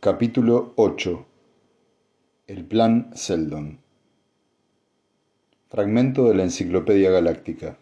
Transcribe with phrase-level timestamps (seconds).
[0.00, 1.26] Capítulo 8
[2.46, 3.80] El Plan Seldon
[5.68, 7.78] Fragmento de la Enciclopedia Galáctica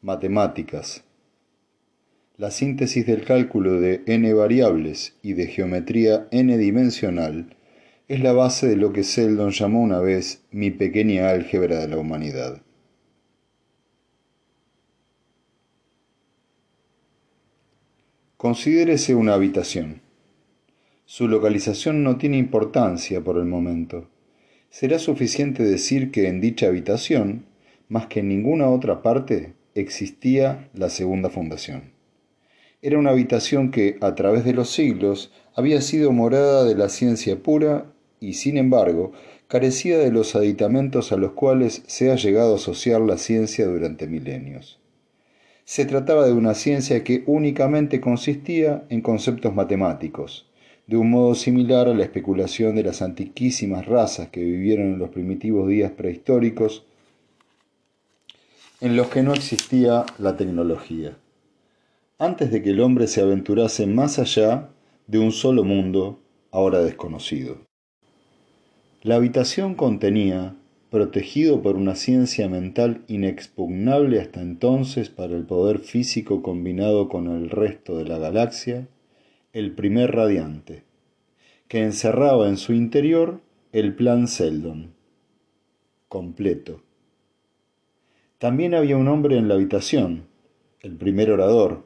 [0.00, 1.02] Matemáticas
[2.36, 7.56] La síntesis del cálculo de n variables y de geometría n dimensional
[8.06, 11.98] es la base de lo que Seldon llamó una vez mi pequeña álgebra de la
[11.98, 12.62] humanidad.
[18.36, 20.06] Considérese una habitación.
[21.10, 24.10] Su localización no tiene importancia por el momento.
[24.68, 27.46] Será suficiente decir que en dicha habitación,
[27.88, 31.92] más que en ninguna otra parte, existía la segunda fundación.
[32.82, 37.42] Era una habitación que, a través de los siglos, había sido morada de la ciencia
[37.42, 37.90] pura
[38.20, 39.12] y, sin embargo,
[39.46, 44.06] carecía de los aditamentos a los cuales se ha llegado a asociar la ciencia durante
[44.08, 44.78] milenios.
[45.64, 50.47] Se trataba de una ciencia que únicamente consistía en conceptos matemáticos,
[50.88, 55.10] de un modo similar a la especulación de las antiquísimas razas que vivieron en los
[55.10, 56.82] primitivos días prehistóricos,
[58.80, 61.18] en los que no existía la tecnología,
[62.18, 64.70] antes de que el hombre se aventurase más allá
[65.06, 66.20] de un solo mundo
[66.52, 67.58] ahora desconocido.
[69.02, 70.56] La habitación contenía,
[70.88, 77.50] protegido por una ciencia mental inexpugnable hasta entonces para el poder físico combinado con el
[77.50, 78.88] resto de la galaxia,
[79.52, 80.87] el primer radiante,
[81.68, 83.40] que encerraba en su interior
[83.72, 84.94] el plan Seldon,
[86.08, 86.82] completo.
[88.38, 90.28] También había un hombre en la habitación,
[90.80, 91.84] el primer orador.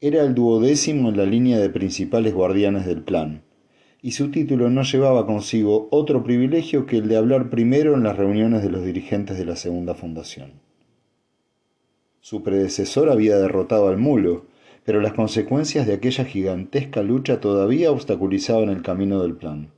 [0.00, 3.42] Era el duodécimo en la línea de principales guardianes del plan,
[4.02, 8.16] y su título no llevaba consigo otro privilegio que el de hablar primero en las
[8.16, 10.60] reuniones de los dirigentes de la segunda fundación.
[12.20, 14.46] Su predecesor había derrotado al mulo,
[14.84, 19.70] pero las consecuencias de aquella gigantesca lucha todavía obstaculizaban el camino del plan.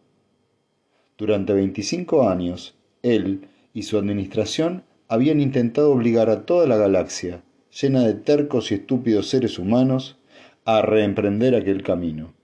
[1.16, 7.42] Durante 25 años, él y su administración habían intentado obligar a toda la galaxia,
[7.80, 10.18] llena de tercos y estúpidos seres humanos,
[10.64, 12.34] a reemprender aquel camino.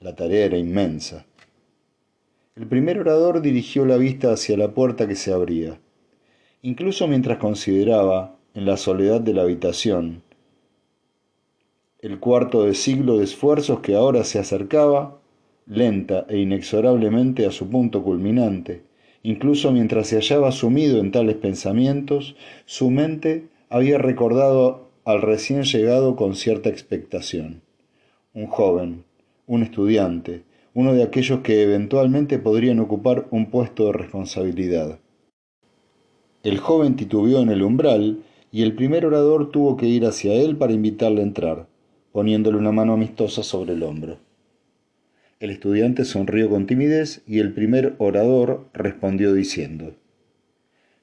[0.00, 1.26] La tarea era inmensa.
[2.56, 5.78] El primer orador dirigió la vista hacia la puerta que se abría.
[6.62, 10.22] Incluso mientras consideraba, en la soledad de la habitación,
[12.02, 15.20] el cuarto de siglo de esfuerzos que ahora se acercaba,
[15.66, 18.82] lenta e inexorablemente a su punto culminante.
[19.22, 26.16] Incluso mientras se hallaba sumido en tales pensamientos, su mente había recordado al recién llegado
[26.16, 27.60] con cierta expectación.
[28.32, 29.04] Un joven,
[29.46, 35.00] un estudiante, uno de aquellos que eventualmente podrían ocupar un puesto de responsabilidad.
[36.42, 40.56] El joven titubeó en el umbral y el primer orador tuvo que ir hacia él
[40.56, 41.69] para invitarle a entrar
[42.12, 44.18] poniéndole una mano amistosa sobre el hombro.
[45.40, 49.94] El estudiante sonrió con timidez y el primer orador respondió diciendo,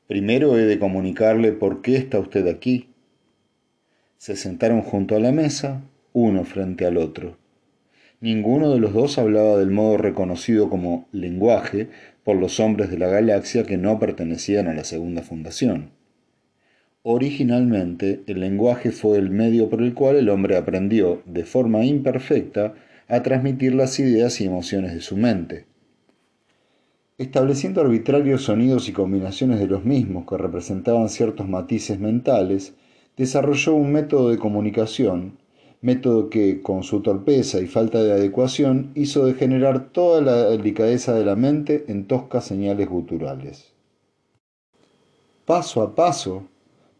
[0.07, 2.89] Primero he de comunicarle por qué está usted aquí.
[4.17, 5.81] Se sentaron junto a la mesa,
[6.13, 7.37] uno frente al otro.
[8.21, 11.89] Ninguno de los dos hablaba del modo reconocido como lenguaje
[12.23, 15.96] por los hombres de la galaxia que no pertenecían a la segunda fundación.
[17.09, 22.73] Originalmente, el lenguaje fue el medio por el cual el hombre aprendió, de forma imperfecta,
[23.07, 25.67] a transmitir las ideas y emociones de su mente.
[27.17, 32.73] Estableciendo arbitrarios sonidos y combinaciones de los mismos que representaban ciertos matices mentales,
[33.15, 35.37] desarrolló un método de comunicación,
[35.79, 41.23] método que, con su torpeza y falta de adecuación, hizo degenerar toda la delicadeza de
[41.23, 43.71] la mente en toscas señales guturales.
[45.45, 46.43] Paso a paso,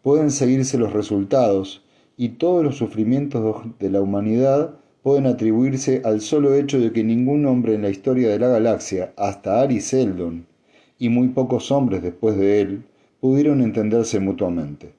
[0.08, 1.84] pueden seguirse los resultados
[2.16, 7.46] y todos los sufrimientos de la humanidad pueden atribuirse al solo hecho de que ningún
[7.46, 10.46] hombre en la historia de la galaxia, hasta Ari Seldon,
[10.98, 12.84] y muy pocos hombres después de él,
[13.20, 14.94] pudieron entenderse mutuamente.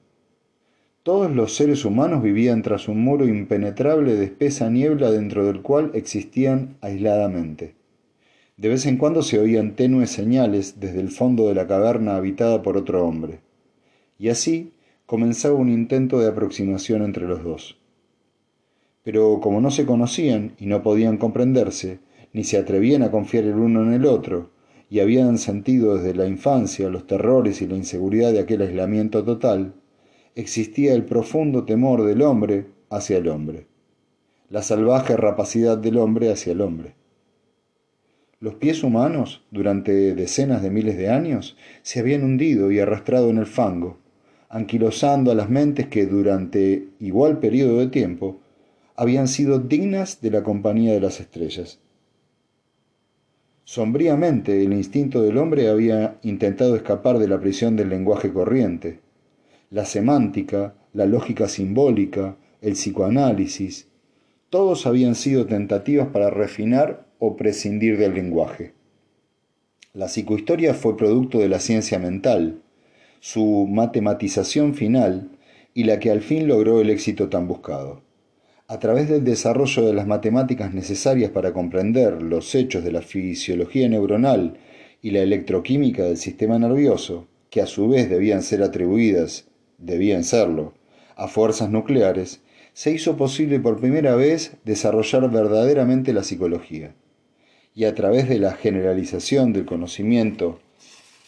[1.01, 5.89] Todos los seres humanos vivían tras un muro impenetrable de espesa niebla dentro del cual
[5.95, 7.73] existían aisladamente.
[8.57, 12.61] De vez en cuando se oían tenues señales desde el fondo de la caverna habitada
[12.61, 13.39] por otro hombre.
[14.19, 14.73] Y así,
[15.09, 17.79] comenzaba un intento de aproximación entre los dos.
[19.01, 21.97] Pero como no se conocían y no podían comprenderse,
[22.31, 24.51] ni se atrevían a confiar el uno en el otro,
[24.87, 29.73] y habían sentido desde la infancia los terrores y la inseguridad de aquel aislamiento total,
[30.35, 33.65] existía el profundo temor del hombre hacia el hombre,
[34.51, 36.93] la salvaje rapacidad del hombre hacia el hombre.
[38.39, 43.39] Los pies humanos, durante decenas de miles de años, se habían hundido y arrastrado en
[43.39, 43.97] el fango,
[44.49, 48.39] anquilosando a las mentes que durante igual periodo de tiempo
[48.95, 51.79] habían sido dignas de la compañía de las estrellas.
[53.63, 58.99] Sombríamente, el instinto del hombre había intentado escapar de la prisión del lenguaje corriente.
[59.69, 63.87] La semántica, la lógica simbólica, el psicoanálisis,
[64.49, 68.73] todos habían sido tentativas para refinar o prescindir del lenguaje.
[69.93, 72.63] La psicohistoria fue producto de la ciencia mental,
[73.19, 75.29] su matematización final
[75.73, 78.01] y la que al fin logró el éxito tan buscado.
[78.67, 83.89] A través del desarrollo de las matemáticas necesarias para comprender los hechos de la fisiología
[83.89, 84.57] neuronal
[85.01, 90.73] y la electroquímica del sistema nervioso, que a su vez debían ser atribuidas, debían serlo,
[91.15, 92.41] a fuerzas nucleares,
[92.73, 96.93] se hizo posible por primera vez desarrollar verdaderamente la psicología.
[97.73, 100.59] Y a través de la generalización del conocimiento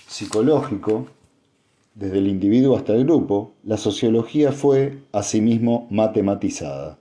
[0.07, 1.07] psicológico,
[1.93, 6.97] desde el individuo hasta el grupo, la sociología fue asimismo matematizada.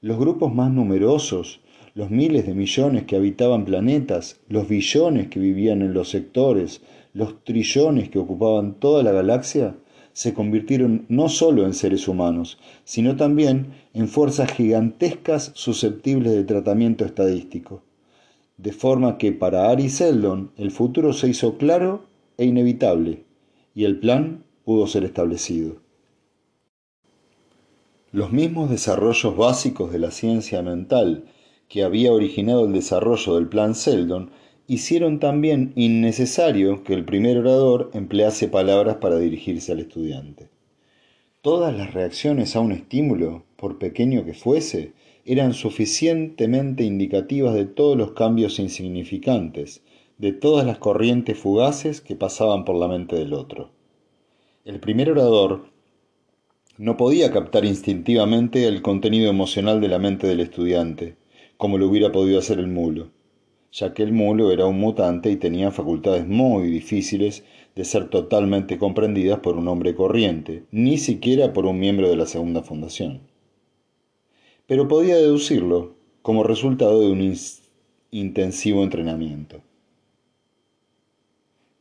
[0.00, 1.60] Los grupos más numerosos,
[1.94, 6.80] los miles de millones que habitaban planetas, los billones que vivían en los sectores,
[7.12, 9.76] los trillones que ocupaban toda la galaxia,
[10.12, 17.04] se convirtieron no solo en seres humanos, sino también en fuerzas gigantescas susceptibles de tratamiento
[17.04, 17.82] estadístico.
[18.56, 22.02] De forma que para Ari Seldon el futuro se hizo claro
[22.36, 23.27] e inevitable,
[23.78, 25.76] y el plan pudo ser establecido.
[28.10, 31.26] Los mismos desarrollos básicos de la ciencia mental
[31.68, 34.32] que había originado el desarrollo del plan Seldon
[34.66, 40.48] hicieron también innecesario que el primer orador emplease palabras para dirigirse al estudiante.
[41.40, 44.92] Todas las reacciones a un estímulo, por pequeño que fuese,
[45.24, 49.82] eran suficientemente indicativas de todos los cambios insignificantes,
[50.18, 53.70] de todas las corrientes fugaces que pasaban por la mente del otro.
[54.64, 55.66] El primer orador
[56.76, 61.16] no podía captar instintivamente el contenido emocional de la mente del estudiante,
[61.56, 63.10] como lo hubiera podido hacer el mulo
[63.72, 67.44] ya que el mulo era un mutante y tenía facultades muy difíciles
[67.74, 72.26] de ser totalmente comprendidas por un hombre corriente, ni siquiera por un miembro de la
[72.26, 73.20] segunda fundación.
[74.66, 77.34] Pero podía deducirlo como resultado de un
[78.10, 79.62] intensivo entrenamiento.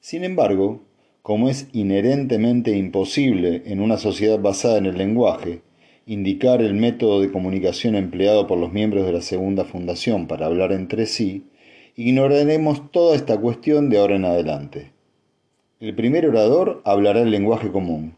[0.07, 0.80] Sin embargo,
[1.21, 5.63] como es inherentemente imposible en una sociedad basada en el lenguaje,
[6.06, 10.71] indicar el método de comunicación empleado por los miembros de la segunda fundación para hablar
[10.71, 11.44] entre sí,
[11.98, 14.94] ignoraremos toda esta cuestión de ahora en adelante.
[15.81, 18.13] El primer orador hablará el lenguaje común,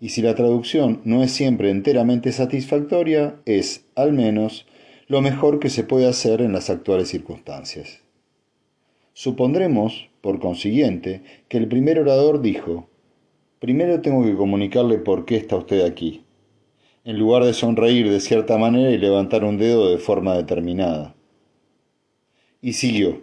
[0.00, 4.64] y si la traducción no es siempre enteramente satisfactoria, es, al menos,
[5.08, 8.03] lo mejor que se puede hacer en las actuales circunstancias.
[9.16, 12.88] Supondremos, por consiguiente, que el primer orador dijo,
[13.60, 16.24] primero tengo que comunicarle por qué está usted aquí,
[17.04, 21.14] en lugar de sonreír de cierta manera y levantar un dedo de forma determinada.
[22.60, 23.22] Y siguió.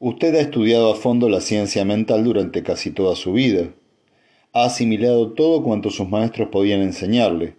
[0.00, 3.70] Usted ha estudiado a fondo la ciencia mental durante casi toda su vida.
[4.52, 7.56] Ha asimilado todo cuanto sus maestros podían enseñarle.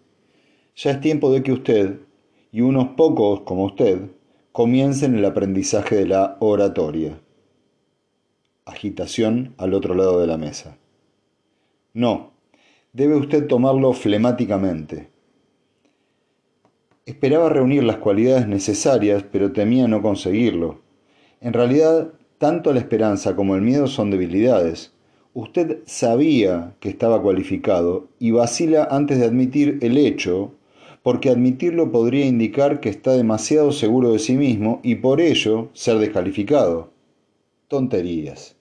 [0.76, 2.02] Ya es tiempo de que usted,
[2.52, 4.12] y unos pocos como usted,
[4.58, 7.20] comiencen el aprendizaje de la oratoria.
[8.66, 10.80] Agitación al otro lado de la mesa.
[11.94, 12.32] No,
[12.92, 15.12] debe usted tomarlo flemáticamente.
[17.06, 20.82] Esperaba reunir las cualidades necesarias, pero temía no conseguirlo.
[21.40, 24.92] En realidad, tanto la esperanza como el miedo son debilidades.
[25.36, 30.56] Usted sabía que estaba cualificado y vacila antes de admitir el hecho,
[31.08, 36.00] porque admitirlo podría indicar que está demasiado seguro de sí mismo y por ello ser
[36.00, 36.90] descalificado.
[37.70, 38.58] Tonterías.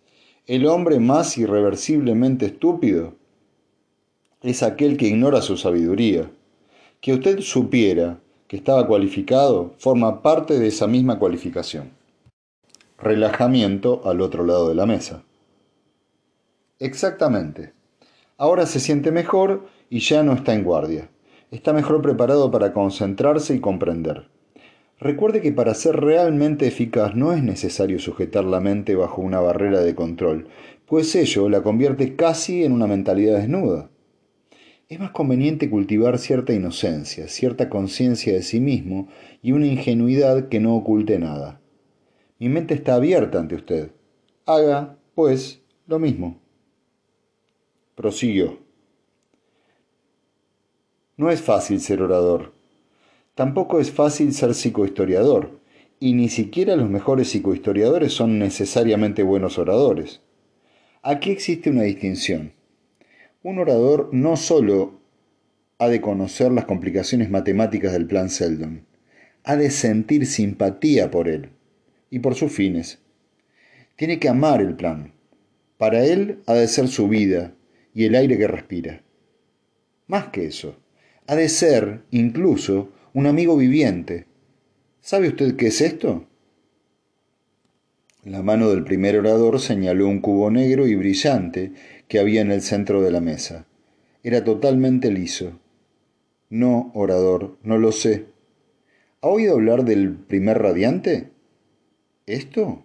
[0.46, 3.14] El hombre más irreversiblemente estúpido
[4.44, 6.30] es aquel que ignora su sabiduría.
[7.00, 11.90] Que usted supiera que estaba cualificado forma parte de esa misma cualificación.
[12.96, 15.24] Relajamiento al otro lado de la mesa.
[16.78, 17.72] Exactamente.
[18.38, 21.10] Ahora se siente mejor y ya no está en guardia.
[21.50, 24.28] Está mejor preparado para concentrarse y comprender.
[24.98, 29.80] Recuerde que para ser realmente eficaz no es necesario sujetar la mente bajo una barrera
[29.80, 30.48] de control,
[30.86, 33.90] pues ello la convierte casi en una mentalidad desnuda
[34.88, 39.08] es más conveniente cultivar cierta inocencia, cierta conciencia de sí mismo
[39.42, 41.60] y una ingenuidad que no oculte nada.
[42.38, 43.90] Mi mente está abierta ante usted.
[44.44, 46.38] Haga, pues, lo mismo.
[47.96, 48.65] Prosiguió.
[51.16, 52.52] No es fácil ser orador.
[53.34, 55.60] Tampoco es fácil ser psicohistoriador,
[55.98, 60.20] y ni siquiera los mejores psicohistoriadores son necesariamente buenos oradores.
[61.02, 62.52] Aquí existe una distinción.
[63.42, 65.00] Un orador no solo
[65.78, 68.84] ha de conocer las complicaciones matemáticas del plan Seldon,
[69.44, 71.50] ha de sentir simpatía por él,
[72.10, 72.98] y por sus fines.
[73.96, 75.14] Tiene que amar el plan.
[75.78, 77.54] Para él ha de ser su vida
[77.94, 79.02] y el aire que respira.
[80.06, 80.76] Más que eso,
[81.26, 84.26] ha de ser, incluso, un amigo viviente.
[85.00, 86.26] ¿Sabe usted qué es esto?
[88.24, 91.72] La mano del primer orador señaló un cubo negro y brillante
[92.08, 93.66] que había en el centro de la mesa.
[94.22, 95.60] Era totalmente liso.
[96.50, 98.26] No, orador, no lo sé.
[99.20, 101.30] ¿Ha oído hablar del primer radiante?
[102.26, 102.84] ¿Esto?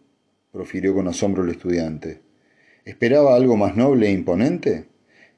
[0.52, 2.22] profirió con asombro el estudiante.
[2.86, 4.86] ¿Esperaba algo más noble e imponente?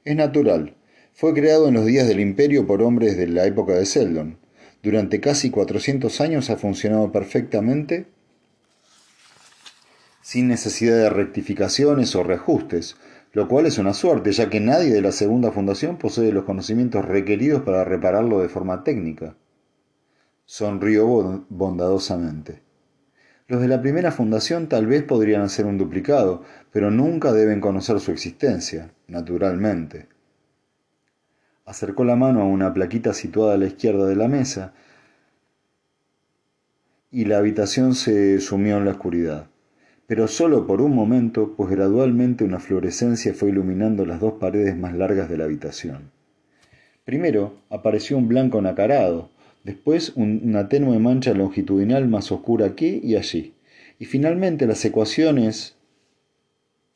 [0.04, 0.76] Es natural.
[1.16, 4.36] Fue creado en los días del imperio por hombres de la época de Seldon.
[4.82, 8.06] Durante casi 400 años ha funcionado perfectamente
[10.22, 12.96] sin necesidad de rectificaciones o reajustes,
[13.32, 17.04] lo cual es una suerte, ya que nadie de la segunda fundación posee los conocimientos
[17.04, 19.36] requeridos para repararlo de forma técnica.
[20.46, 22.62] Sonrió bondadosamente.
[23.46, 26.42] Los de la primera fundación tal vez podrían hacer un duplicado,
[26.72, 30.08] pero nunca deben conocer su existencia, naturalmente.
[31.64, 34.74] Acercó la mano a una plaquita situada a la izquierda de la mesa
[37.10, 39.46] y la habitación se sumió en la oscuridad.
[40.06, 44.94] Pero solo por un momento, pues gradualmente una fluorescencia fue iluminando las dos paredes más
[44.94, 46.10] largas de la habitación.
[47.04, 49.30] Primero apareció un blanco nacarado,
[49.62, 53.54] después una tenue mancha longitudinal más oscura aquí y allí,
[53.98, 55.73] y finalmente las ecuaciones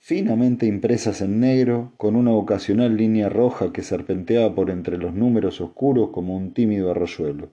[0.09, 5.61] finamente impresas en negro, con una ocasional línea roja que serpenteaba por entre los números
[5.61, 7.51] oscuros como un tímido arroyuelo.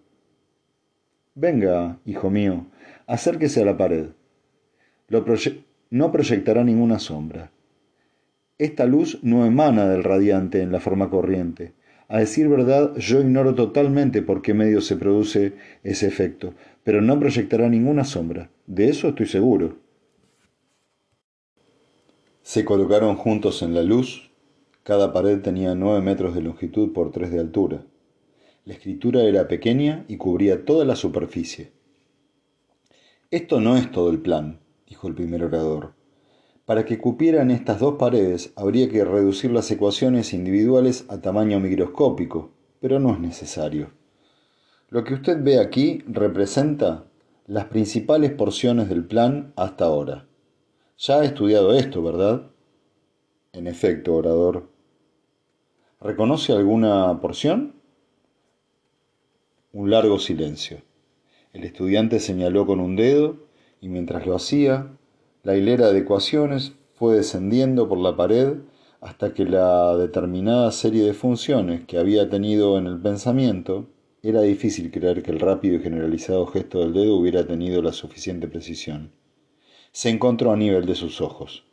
[1.34, 2.68] Venga, hijo mío,
[3.08, 4.06] acérquese a la pared.
[5.90, 7.52] no proyectará ninguna sombra.
[8.58, 11.74] Esta luz no emana del radiante en la forma corriente.
[12.08, 16.54] A decir verdad, yo ignoro totalmente por qué medio se produce ese efecto,
[16.86, 18.50] pero no proyectará ninguna sombra.
[18.66, 19.84] De eso estoy seguro.
[22.46, 24.30] Se colocaron juntos en la luz.
[24.84, 27.88] Cada pared tenía nueve metros de longitud por tres de altura.
[28.66, 31.72] La escritura era pequeña y cubría toda la superficie.
[33.32, 35.96] Esto no es todo el plan, dijo el primer orador.
[36.66, 42.52] Para que cupieran estas dos paredes habría que reducir las ecuaciones individuales a tamaño microscópico,
[42.80, 43.90] pero no es necesario.
[44.90, 47.06] Lo que usted ve aquí representa
[47.48, 50.28] las principales porciones del plan hasta ahora.
[50.98, 52.52] Ya ha estudiado esto, ¿verdad?
[53.52, 54.70] En efecto, orador.
[56.00, 57.76] ¿Reconoce alguna porción?
[59.74, 60.78] Un largo silencio.
[61.52, 63.36] El estudiante señaló con un dedo
[63.82, 64.96] y mientras lo hacía,
[65.44, 68.60] la hilera de ecuaciones fue descendiendo por la pared
[69.02, 73.90] hasta que la determinada serie de funciones que había tenido en el pensamiento
[74.24, 78.48] era difícil creer que el rápido y generalizado gesto del dedo hubiera tenido la suficiente
[78.48, 79.12] precisión
[79.96, 81.64] se encontró a nivel de sus ojos.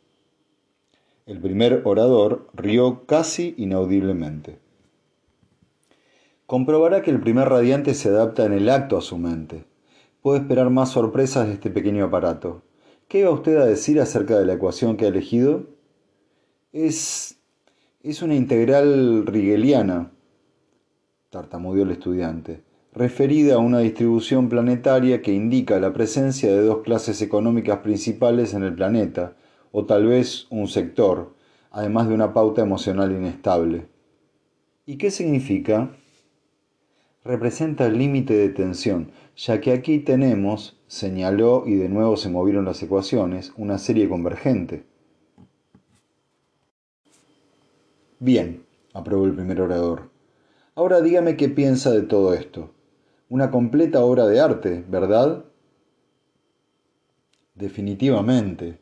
[1.25, 4.59] El primer orador rió casi inaudiblemente.
[6.45, 9.65] Comprobará que el primer radiante se adapta en el acto a su mente.
[10.21, 12.61] Puede esperar más sorpresas de este pequeño aparato.
[13.09, 15.65] ¿Qué va usted a decir acerca de la ecuación que ha elegido?
[16.71, 17.41] Es.
[18.03, 20.13] es una integral rigeliana,
[21.29, 22.63] tartamudeó el estudiante
[22.95, 28.63] referida a una distribución planetaria que indica la presencia de dos clases económicas principales en
[28.63, 29.35] el planeta,
[29.71, 31.33] o tal vez un sector,
[31.71, 33.87] además de una pauta emocional inestable.
[34.85, 35.89] ¿Y qué significa?
[37.23, 42.65] Representa el límite de tensión, ya que aquí tenemos, señaló y de nuevo se movieron
[42.65, 44.83] las ecuaciones, una serie convergente.
[48.19, 50.11] Bien, aprobó el primer orador.
[50.75, 52.72] Ahora dígame qué piensa de todo esto
[53.33, 55.45] una completa obra de arte, ¿verdad?
[57.55, 58.77] Definitivamente.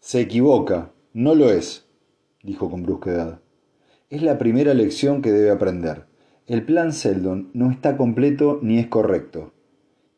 [0.00, 1.84] Se equivoca, no lo es,
[2.42, 3.42] dijo con brusquedad.
[4.08, 6.06] Es la primera lección que debe aprender.
[6.46, 9.52] El plan Seldon no está completo ni es correcto.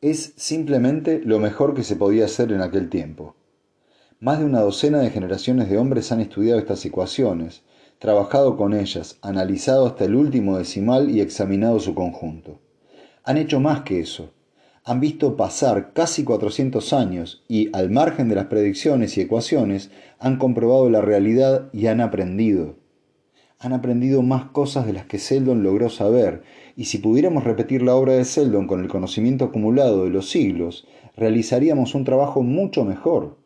[0.01, 3.35] Es simplemente lo mejor que se podía hacer en aquel tiempo.
[4.21, 7.65] Más de una docena de generaciones de hombres han estudiado estas ecuaciones,
[7.99, 12.61] trabajado con ellas, analizado hasta el último decimal y examinado su conjunto
[13.25, 14.33] han hecho más que eso.
[14.85, 20.39] Han visto pasar casi 400 años y, al margen de las predicciones y ecuaciones, han
[20.39, 22.77] comprobado la realidad y han aprendido.
[23.59, 26.43] Han aprendido más cosas de las que Seldon logró saber,
[26.77, 30.87] y si pudiéramos repetir la obra de Seldon con el conocimiento acumulado de los siglos,
[31.17, 33.37] realizaríamos un trabajo mucho mejor.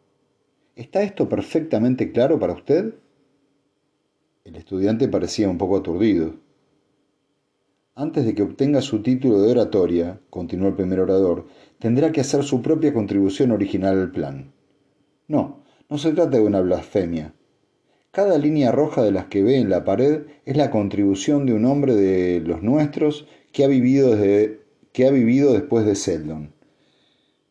[0.76, 2.94] ¿Está esto perfectamente claro para usted?
[4.44, 6.34] El estudiante parecía un poco aturdido.
[7.94, 11.46] Antes de que obtenga su título de oratoria, continuó el primer orador,
[11.78, 14.52] tendrá que hacer su propia contribución original al plan.
[15.28, 17.34] No, no se trata de una blasfemia.
[18.10, 21.66] Cada línea roja de las que ve en la pared es la contribución de un
[21.66, 26.54] hombre de los nuestros que ha vivido, desde, que ha vivido después de Seldon.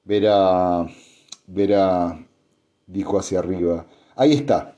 [0.06, 0.88] Verá,
[1.46, 2.26] verá,
[2.88, 3.86] dijo hacia arriba.
[4.16, 4.76] Ahí está.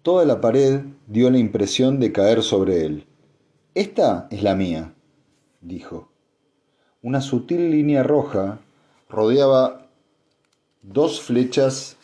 [0.00, 3.07] Toda la pared dio la impresión de caer sobre él.
[3.78, 4.92] Esta es la mía,
[5.60, 6.08] dijo.
[7.00, 8.58] Una sutil línea roja
[9.08, 9.86] rodeaba
[10.82, 11.96] dos flechas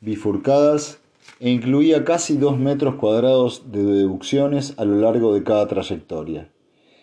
[0.00, 0.98] bifurcadas
[1.40, 6.50] e incluía casi dos metros cuadrados de deducciones a lo largo de cada trayectoria.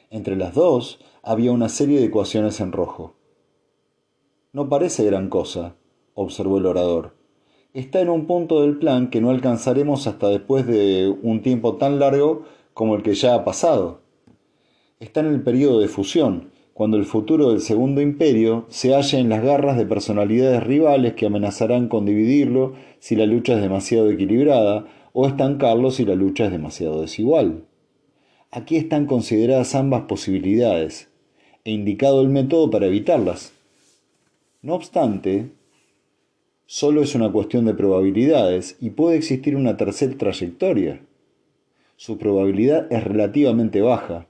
[0.09, 3.17] Entre las dos había una serie de ecuaciones en rojo.
[4.51, 5.75] No parece gran cosa,
[6.15, 7.18] observó el orador
[7.73, 11.99] está en un punto del plan que no alcanzaremos hasta después de un tiempo tan
[11.99, 14.01] largo como el que ya ha pasado.
[14.99, 19.29] Está en el periodo de fusión, cuando el futuro del Segundo Imperio se halla en
[19.29, 24.87] las garras de personalidades rivales que amenazarán con dividirlo si la lucha es demasiado equilibrada
[25.13, 27.65] o estancarlo si la lucha es demasiado desigual.
[28.51, 31.09] Aquí están consideradas ambas posibilidades
[31.65, 33.53] e indicado el método para evitarlas.
[34.61, 35.51] No obstante,
[36.71, 41.01] solo es una cuestión de probabilidades y puede existir una tercera trayectoria.
[41.95, 44.27] Su probabilidad es relativamente baja,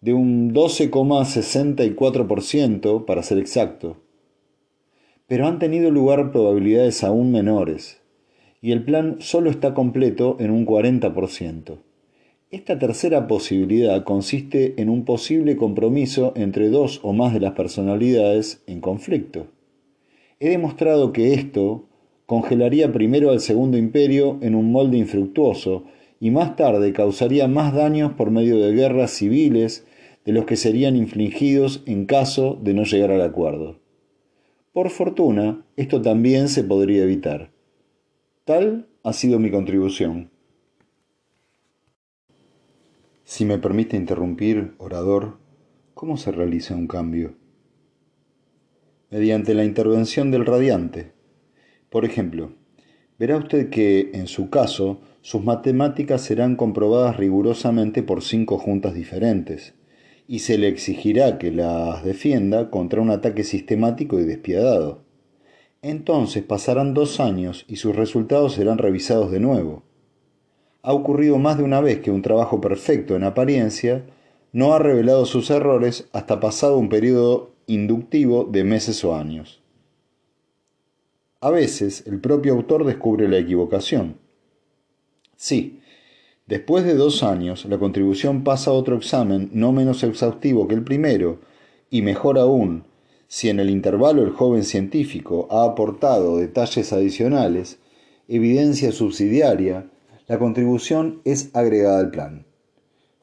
[0.00, 3.96] de un 12,64% para ser exacto.
[5.26, 8.00] Pero han tenido lugar probabilidades aún menores,
[8.62, 11.78] y el plan solo está completo en un 40%.
[12.52, 18.62] Esta tercera posibilidad consiste en un posible compromiso entre dos o más de las personalidades
[18.68, 19.48] en conflicto.
[20.40, 21.86] He demostrado que esto
[22.26, 25.84] congelaría primero al Segundo Imperio en un molde infructuoso
[26.20, 29.86] y más tarde causaría más daños por medio de guerras civiles
[30.24, 33.78] de los que serían infligidos en caso de no llegar al acuerdo.
[34.72, 37.52] Por fortuna, esto también se podría evitar.
[38.44, 40.30] Tal ha sido mi contribución.
[43.24, 45.38] Si me permite interrumpir, orador,
[45.94, 47.34] ¿cómo se realiza un cambio?
[49.14, 51.12] Mediante la intervención del radiante.
[51.88, 52.50] Por ejemplo,
[53.16, 59.74] verá usted que, en su caso, sus matemáticas serán comprobadas rigurosamente por cinco juntas diferentes,
[60.26, 65.04] y se le exigirá que las defienda contra un ataque sistemático y despiadado.
[65.80, 69.84] Entonces pasarán dos años y sus resultados serán revisados de nuevo.
[70.82, 74.06] Ha ocurrido más de una vez que un trabajo perfecto en apariencia
[74.50, 79.62] no ha revelado sus errores hasta pasado un periodo inductivo de meses o años.
[81.40, 84.16] A veces el propio autor descubre la equivocación.
[85.36, 85.80] Sí,
[86.46, 90.84] después de dos años la contribución pasa a otro examen no menos exhaustivo que el
[90.84, 91.40] primero,
[91.90, 92.84] y mejor aún,
[93.28, 97.78] si en el intervalo el joven científico ha aportado detalles adicionales,
[98.28, 99.90] evidencia subsidiaria,
[100.26, 102.46] la contribución es agregada al plan.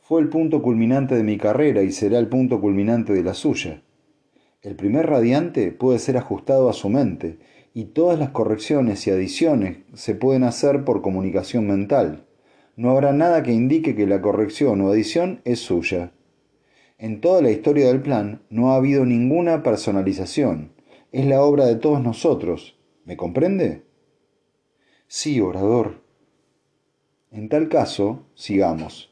[0.02, 3.82] Fue el punto culminante de mi carrera y será el punto culminante de la suya.
[4.62, 7.40] El primer radiante puede ser ajustado a su mente
[7.74, 12.28] y todas las correcciones y adiciones se pueden hacer por comunicación mental.
[12.76, 16.12] No habrá nada que indique que la corrección o adición es suya.
[17.00, 20.74] En toda la historia del plan no ha habido ninguna personalización.
[21.12, 22.78] Es la obra de todos nosotros.
[23.04, 23.82] ¿Me comprende?
[25.08, 26.04] Sí, orador.
[27.32, 29.12] En tal caso, sigamos.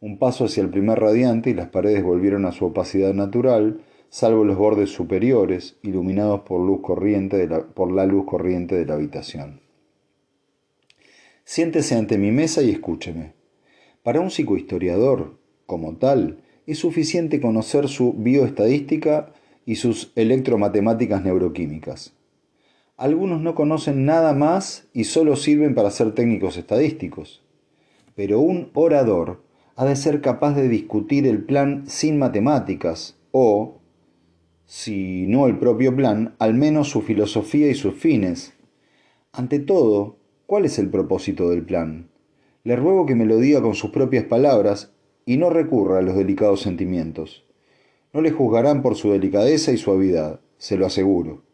[0.00, 4.44] Un paso hacia el primer radiante y las paredes volvieron a su opacidad natural, salvo
[4.44, 8.94] los bordes superiores, iluminados por, luz corriente de la, por la luz corriente de la
[8.94, 9.60] habitación.
[11.44, 13.32] Siéntese ante mi mesa y escúcheme.
[14.02, 19.32] Para un psicohistoriador, como tal, es suficiente conocer su bioestadística
[19.64, 22.14] y sus electromatemáticas neuroquímicas.
[22.98, 27.42] Algunos no conocen nada más y solo sirven para ser técnicos estadísticos.
[28.14, 29.40] Pero un orador
[29.76, 33.78] ha de ser capaz de discutir el plan sin matemáticas o,
[34.68, 38.52] si no el propio plan, al menos su filosofía y sus fines.
[39.32, 42.10] Ante todo, ¿cuál es el propósito del plan?
[42.64, 44.92] Le ruego que me lo diga con sus propias palabras
[45.24, 47.46] y no recurra a los delicados sentimientos.
[48.12, 51.44] No le juzgarán por su delicadeza y suavidad, se lo aseguro.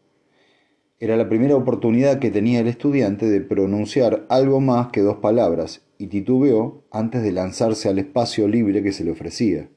[0.98, 5.86] Era la primera oportunidad que tenía el estudiante de pronunciar algo más que dos palabras,
[5.98, 9.68] y titubeó antes de lanzarse al espacio libre que se le ofrecía.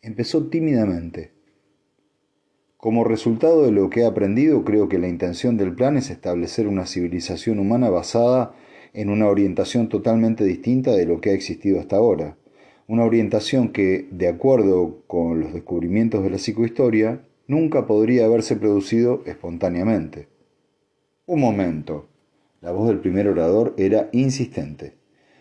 [0.00, 1.33] Empezó tímidamente.
[2.84, 6.68] Como resultado de lo que he aprendido, creo que la intención del plan es establecer
[6.68, 8.54] una civilización humana basada
[8.92, 12.36] en una orientación totalmente distinta de lo que ha existido hasta ahora.
[12.86, 19.22] Una orientación que, de acuerdo con los descubrimientos de la psicohistoria, nunca podría haberse producido
[19.24, 20.28] espontáneamente.
[21.24, 22.08] Un momento.
[22.60, 24.92] La voz del primer orador era insistente.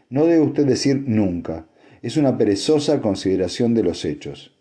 [0.10, 1.68] No debe usted decir nunca.
[2.02, 4.54] Es una perezosa consideración de los hechos.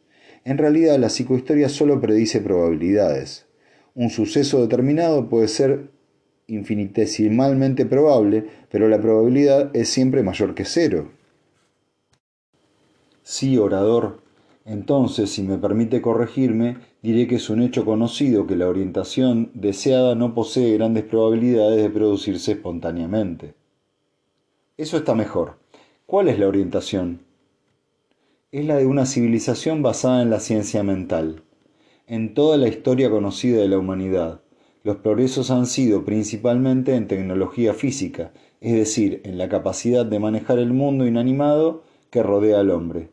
[0.45, 3.47] En realidad la psicohistoria solo predice probabilidades.
[3.95, 5.91] Un suceso determinado puede ser
[6.47, 11.11] infinitesimalmente probable, pero la probabilidad es siempre mayor que cero.
[13.23, 14.21] Sí, orador.
[14.65, 20.15] Entonces, si me permite corregirme, diré que es un hecho conocido que la orientación deseada
[20.15, 23.55] no posee grandes probabilidades de producirse espontáneamente.
[24.77, 25.57] Eso está mejor.
[26.07, 27.21] ¿Cuál es la orientación?
[28.53, 31.43] Es la de una civilización basada en la ciencia mental.
[32.07, 34.43] En toda la historia conocida de la humanidad,
[34.85, 40.59] los progresos han sido principalmente en tecnología física, es decir, en la capacidad de manejar
[40.59, 43.09] el mundo inanimado que rodea al hombre.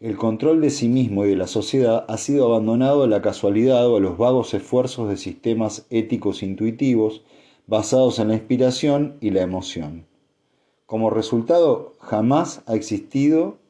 [0.00, 3.86] El control de sí mismo y de la sociedad ha sido abandonado a la casualidad
[3.88, 7.22] o a los vagos esfuerzos de sistemas éticos intuitivos
[7.68, 10.06] basados en la inspiración y la emoción.
[10.84, 13.62] Como resultado, jamás ha existido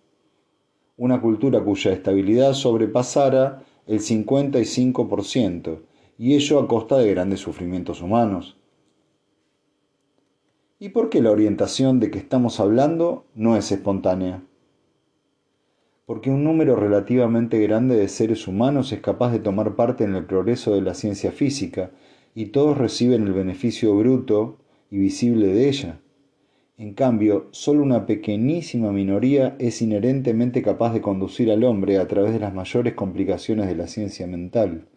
[0.96, 5.82] una cultura cuya estabilidad sobrepasara el 55%,
[6.18, 8.56] y ello a costa de grandes sufrimientos humanos.
[10.78, 14.42] ¿Y por qué la orientación de que estamos hablando no es espontánea?
[16.06, 20.26] porque un número relativamente grande de seres humanos es capaz de tomar parte en el
[20.26, 21.92] progreso de la ciencia física,
[22.34, 24.58] y todos reciben el beneficio bruto
[24.90, 26.00] y visible de ella.
[26.76, 32.32] En cambio, solo una pequeñísima minoría es inherentemente capaz de conducir al hombre a través
[32.32, 34.88] de las mayores complicaciones de la ciencia mental,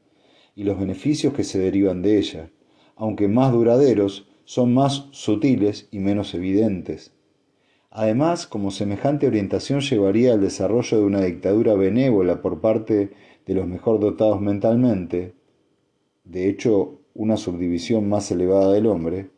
[0.55, 2.49] y los beneficios que se derivan de ella,
[2.95, 7.13] aunque más duraderos, son más sutiles y menos evidentes.
[7.91, 13.11] Además, como semejante orientación llevaría al desarrollo de una dictadura benévola por parte
[13.45, 15.35] de los mejor dotados mentalmente,
[16.23, 19.29] de hecho una subdivisión más elevada del hombre,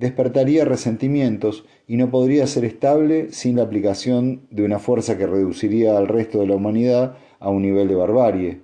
[0.00, 5.98] despertaría resentimientos y no podría ser estable sin la aplicación de una fuerza que reduciría
[5.98, 8.62] al resto de la humanidad a un nivel de barbarie.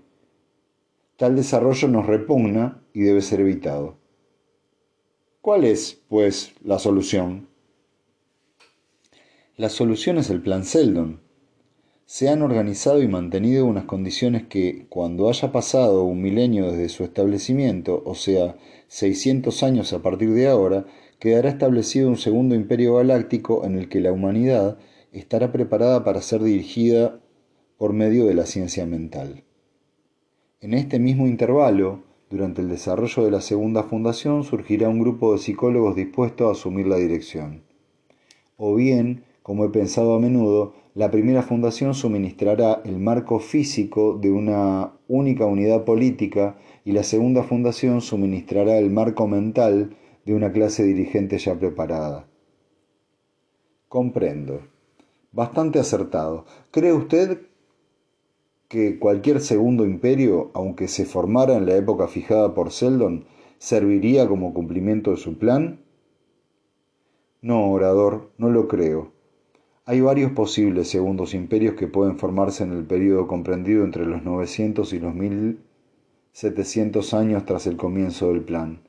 [1.19, 3.99] Tal desarrollo nos repugna y debe ser evitado.
[5.43, 7.49] ¿Cuál es, pues, la solución?
[9.59, 11.21] La solución es el Plan Seldon.
[12.07, 17.05] Se han organizado y mantenido unas condiciones que, cuando haya pasado un milenio desde su
[17.05, 18.57] establecimiento, o sea,
[18.89, 20.87] 600 años a partir de ahora,
[21.19, 24.79] quedará establecido un segundo imperio galáctico en el que la humanidad
[25.13, 27.21] estará preparada para ser dirigida
[27.79, 29.45] por medio de la ciencia mental.
[30.61, 35.39] En este mismo intervalo, durante el desarrollo de la segunda fundación, surgirá un grupo de
[35.39, 37.63] psicólogos dispuestos a asumir la dirección.
[38.57, 44.31] O bien, como he pensado a menudo, la primera fundación suministrará el marco físico de
[44.31, 49.95] una única unidad política y la segunda fundación suministrará el marco mental
[50.27, 52.27] de una clase dirigente ya preparada.
[53.89, 54.61] Comprendo.
[55.31, 56.45] Bastante acertado.
[56.73, 57.43] ¿Cree usted
[58.69, 63.25] que cualquier segundo imperio, aunque se formara en la época fijada por Seldon,
[63.59, 65.79] serviría como cumplimiento de su plan?
[67.41, 69.13] No, orador, no lo creo.
[69.85, 74.93] Hay varios posibles segundos imperios que pueden formarse en el período comprendido entre los 900
[74.93, 78.81] y los 1700 años tras el comienzo del plan,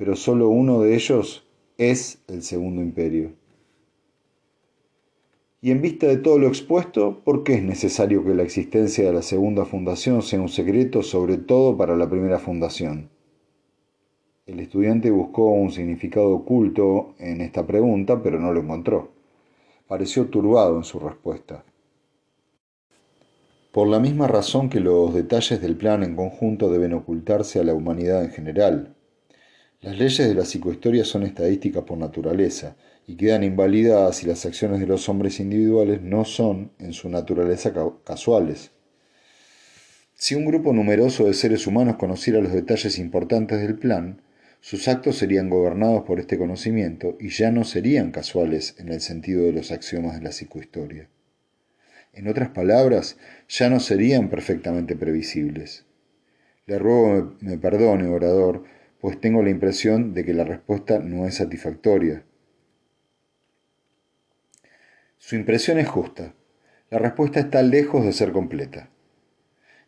[0.00, 3.34] pero solo uno de ellos es el segundo imperio.
[5.60, 9.12] Y en vista de todo lo expuesto, ¿por qué es necesario que la existencia de
[9.12, 13.10] la segunda fundación sea un secreto, sobre todo para la primera fundación?
[14.46, 19.20] El estudiante buscó un significado oculto en esta pregunta, pero no lo encontró
[19.90, 21.64] pareció turbado en su respuesta.
[23.72, 27.74] Por la misma razón que los detalles del plan en conjunto deben ocultarse a la
[27.74, 28.94] humanidad en general.
[29.82, 34.78] Las leyes de la psicohistoria son estadísticas por naturaleza y quedan invalidadas si las acciones
[34.78, 37.72] de los hombres individuales no son, en su naturaleza,
[38.04, 38.72] casuales.
[40.14, 44.20] Si un grupo numeroso de seres humanos conociera los detalles importantes del plan,
[44.60, 49.44] sus actos serían gobernados por este conocimiento y ya no serían casuales en el sentido
[49.44, 51.08] de los axiomas de la psicohistoria.
[52.12, 53.16] En otras palabras,
[53.48, 55.86] ya no serían perfectamente previsibles.
[56.66, 58.64] Le ruego me perdone, orador,
[59.00, 62.24] pues tengo la impresión de que la respuesta no es satisfactoria.
[65.18, 66.34] Su impresión es justa.
[66.90, 68.90] La respuesta está lejos de ser completa.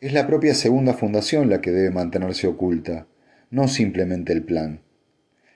[0.01, 3.07] Es la propia segunda fundación la que debe mantenerse oculta,
[3.51, 4.81] no simplemente el plan.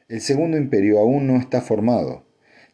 [0.08, 2.24] El segundo imperio aún no está formado.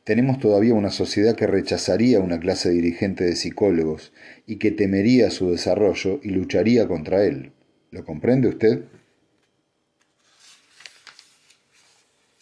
[0.04, 4.12] Tenemos todavía una sociedad que rechazaría una clase dirigente de psicólogos
[4.46, 7.52] y que temería su desarrollo y lucharía contra él.
[7.90, 8.84] ¿Lo comprende usted?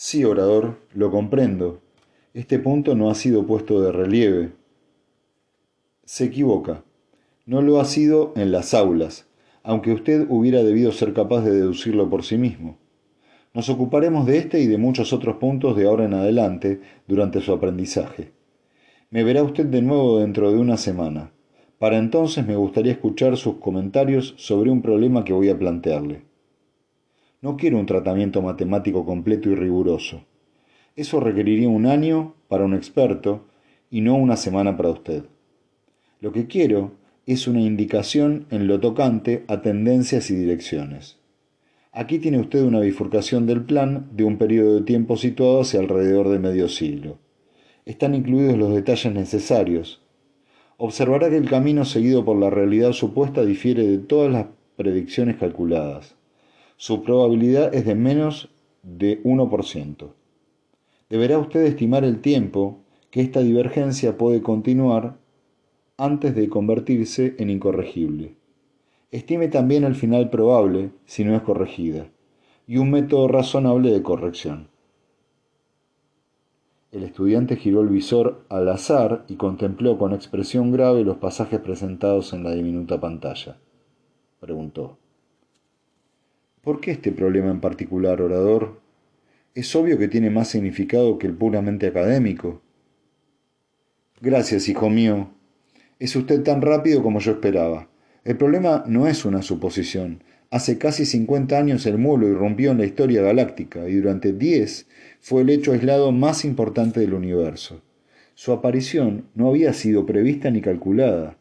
[0.02, 1.82] Sí, orador, lo comprendo.
[2.32, 4.52] Este punto no ha sido puesto de relieve.
[6.06, 6.84] Se equivoca.
[7.44, 9.26] No lo ha sido en las aulas,
[9.62, 12.78] aunque usted hubiera debido ser capaz de deducirlo por sí mismo.
[13.52, 17.52] Nos ocuparemos de este y de muchos otros puntos de ahora en adelante durante su
[17.52, 18.32] aprendizaje.
[19.10, 21.30] Me verá usted de nuevo dentro de una semana.
[21.78, 26.29] Para entonces me gustaría escuchar sus comentarios sobre un problema que voy a plantearle.
[27.42, 30.26] No quiero un tratamiento matemático completo y riguroso.
[30.94, 33.46] Eso requeriría un año para un experto
[33.90, 35.24] y no una semana para usted.
[36.20, 36.92] Lo que quiero
[37.24, 41.18] es una indicación en lo tocante a tendencias y direcciones.
[41.92, 46.28] Aquí tiene usted una bifurcación del plan de un periodo de tiempo situado hacia alrededor
[46.28, 47.16] de medio siglo.
[47.86, 50.02] Están incluidos los detalles necesarios.
[50.76, 56.19] Observará que el camino seguido por la realidad supuesta difiere de todas las predicciones calculadas.
[56.80, 58.48] Su probabilidad es de menos
[58.82, 60.14] de 1%.
[61.10, 62.78] Deberá usted estimar el tiempo
[63.10, 65.18] que esta divergencia puede continuar
[65.98, 68.34] antes de convertirse en incorregible.
[69.10, 72.08] Estime también el final probable si no es corregida
[72.66, 74.68] y un método razonable de corrección.
[76.92, 82.32] El estudiante giró el visor al azar y contempló con expresión grave los pasajes presentados
[82.32, 83.58] en la diminuta pantalla.
[84.40, 84.96] Preguntó.
[86.62, 88.80] ¿Por qué este problema en particular, orador?
[89.54, 92.60] Es obvio que tiene más significado que el puramente académico.
[94.20, 95.30] Gracias, hijo mío.
[95.98, 97.88] Es usted tan rápido como yo esperaba.
[98.24, 100.22] El problema no es una suposición.
[100.50, 104.86] Hace casi 50 años el mulo irrumpió en la historia galáctica y durante 10
[105.20, 107.80] fue el hecho aislado más importante del universo.
[108.34, 111.38] Su aparición no había sido prevista ni calculada.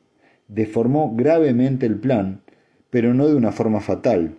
[0.47, 2.41] Deformó gravemente el plan,
[2.89, 4.38] pero no de una forma fatal.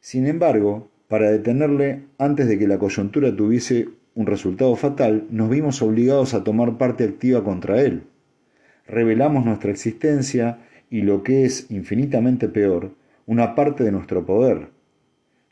[0.00, 5.82] Sin embargo, para detenerle antes de que la coyuntura tuviese un resultado fatal, nos vimos
[5.82, 8.04] obligados a tomar parte activa contra él.
[8.86, 10.58] Revelamos nuestra existencia
[10.90, 12.92] y lo que es infinitamente peor,
[13.26, 14.68] una parte de nuestro poder.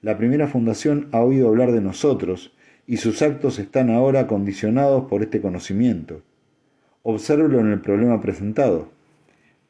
[0.01, 2.53] La primera fundación ha oído hablar de nosotros
[2.87, 6.23] y sus actos están ahora condicionados por este conocimiento.
[7.03, 8.89] Obsérvelo en el problema presentado,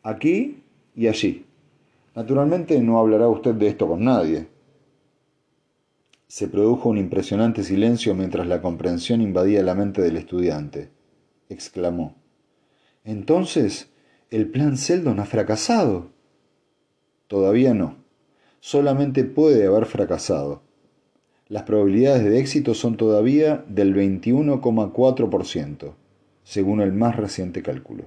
[0.03, 0.63] aquí
[0.95, 1.45] y allí.
[2.15, 4.47] Naturalmente no hablará usted de esto con nadie.
[6.29, 10.91] Se produjo un impresionante silencio mientras la comprensión invadía la mente del estudiante.
[11.49, 12.17] Exclamó.
[13.05, 13.91] Entonces,
[14.29, 16.11] ¿El plan Seldon ha fracasado?
[17.29, 17.99] Todavía no.
[18.59, 20.63] Solamente puede haber fracasado.
[21.47, 25.95] Las probabilidades de éxito son todavía del 21,4%,
[26.43, 28.07] según el más reciente cálculo.